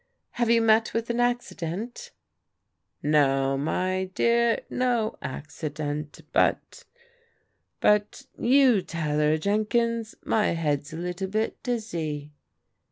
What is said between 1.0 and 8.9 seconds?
an accident?"" No, my dear, no accident, but— but— ^you